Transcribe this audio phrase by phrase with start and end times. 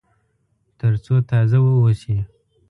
[0.79, 2.17] تر څو تازه واوسي.